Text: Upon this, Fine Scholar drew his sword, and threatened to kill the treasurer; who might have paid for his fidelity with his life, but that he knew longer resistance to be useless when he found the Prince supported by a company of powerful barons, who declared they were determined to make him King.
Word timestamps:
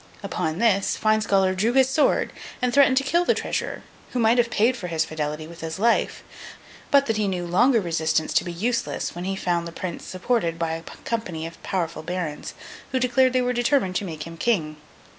Upon 0.23 0.57
this, 0.57 0.97
Fine 0.97 1.21
Scholar 1.21 1.53
drew 1.53 1.73
his 1.73 1.87
sword, 1.87 2.33
and 2.59 2.73
threatened 2.73 2.97
to 2.97 3.03
kill 3.03 3.23
the 3.23 3.35
treasurer; 3.35 3.83
who 4.13 4.19
might 4.19 4.39
have 4.39 4.49
paid 4.49 4.75
for 4.75 4.87
his 4.87 5.05
fidelity 5.05 5.45
with 5.45 5.61
his 5.61 5.77
life, 5.77 6.23
but 6.89 7.05
that 7.05 7.17
he 7.17 7.27
knew 7.27 7.45
longer 7.45 7.79
resistance 7.79 8.33
to 8.33 8.43
be 8.43 8.51
useless 8.51 9.13
when 9.13 9.25
he 9.25 9.35
found 9.35 9.67
the 9.67 9.71
Prince 9.71 10.03
supported 10.03 10.57
by 10.57 10.71
a 10.71 10.81
company 11.05 11.45
of 11.45 11.61
powerful 11.61 12.01
barons, 12.01 12.55
who 12.91 12.99
declared 12.99 13.33
they 13.33 13.43
were 13.43 13.53
determined 13.53 13.95
to 13.97 14.03
make 14.03 14.23
him 14.25 14.37
King. 14.37 14.77